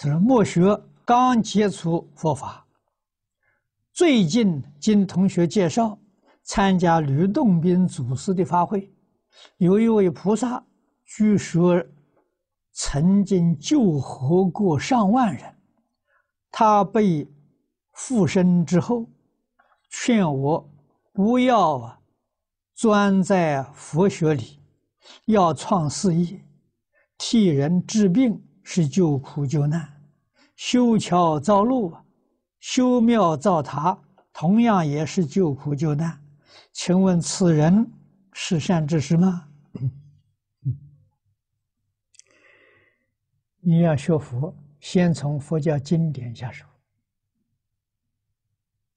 [0.00, 2.64] 他说：“墨学刚接触佛法，
[3.92, 5.98] 最近经同学介绍，
[6.44, 8.92] 参加吕洞宾祖师的法会，
[9.56, 10.64] 有一位菩萨，
[11.04, 11.84] 据说
[12.72, 15.52] 曾经救活过上万人。
[16.52, 17.28] 他被
[17.92, 19.04] 附身之后，
[19.90, 20.70] 劝我
[21.12, 21.98] 不要啊，
[22.72, 24.60] 钻在佛学里，
[25.24, 26.40] 要创事业，
[27.18, 28.40] 替人治病。”
[28.70, 29.90] 是救苦救难，
[30.54, 31.96] 修桥造路，
[32.60, 33.98] 修庙造塔，
[34.30, 36.22] 同样也是救苦救难。
[36.74, 37.90] 请问此人
[38.34, 39.48] 是善知识吗？
[43.60, 46.66] 你要学佛，先从佛教经典下手。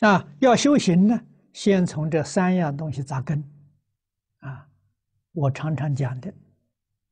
[0.00, 1.20] 啊，要修行呢，
[1.52, 3.44] 先从这三样东西扎根。
[4.38, 4.66] 啊，
[5.32, 6.32] 我常常讲的，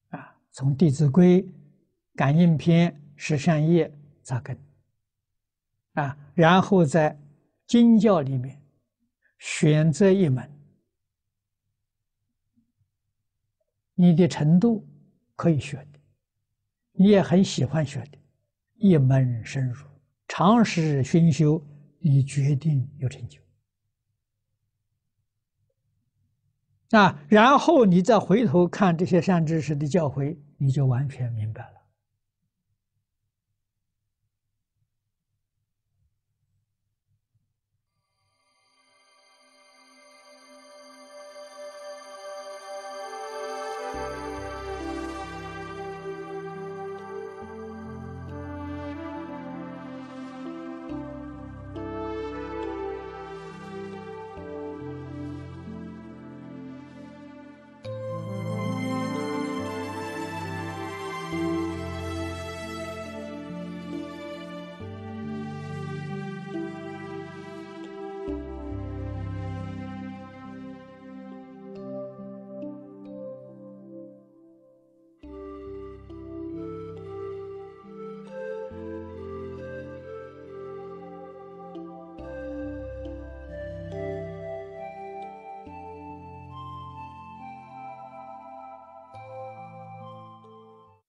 [0.09, 1.43] 啊，从《弟子规》。
[2.16, 4.59] 感应篇、十善业扎根。
[5.93, 7.19] 啊，然后在
[7.66, 8.60] 经教里面
[9.38, 10.51] 选择一门，
[13.95, 14.87] 你的程度
[15.35, 16.01] 可以学的，
[16.93, 18.18] 你也很喜欢学的，
[18.74, 19.87] 一门深入，
[20.29, 21.62] 长时熏修，
[21.99, 23.40] 你决定有成就。
[26.90, 27.18] 啊。
[27.29, 31.85] 然后你再回头看这些善知识的教诲，你就完全明白了。